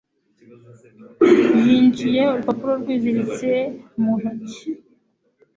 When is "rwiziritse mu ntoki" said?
2.81-4.63